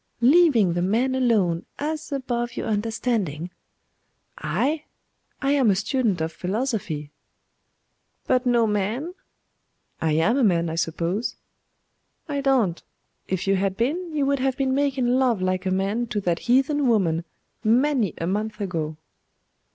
leaving 0.19 0.73
the 0.73 0.81
man 0.81 1.13
alone, 1.13 1.63
as 1.77 2.11
above 2.11 2.57
your 2.57 2.65
understanding.' 2.65 3.51
'I? 4.39 4.83
I 5.43 5.51
am 5.51 5.69
a 5.69 5.75
student 5.75 6.21
of 6.21 6.31
philosophy.' 6.31 7.11
'But 8.25 8.47
no 8.47 8.65
man?' 8.65 9.13
'I 10.01 10.11
am 10.13 10.37
a 10.37 10.43
man, 10.43 10.71
I 10.71 10.75
suppose.' 10.75 11.35
'I 12.27 12.41
don't; 12.41 12.83
if 13.27 13.45
you 13.45 13.57
had 13.57 13.77
been, 13.77 14.11
you 14.11 14.25
would 14.25 14.39
have 14.39 14.57
been 14.57 14.73
making 14.73 15.05
love 15.05 15.39
like 15.39 15.67
a 15.67 15.69
man 15.71 16.07
to 16.07 16.21
that 16.21 16.39
heathen 16.49 16.87
woman 16.87 17.23
many 17.63 18.15
a 18.17 18.25
month 18.25 18.59
ago. 18.59 18.97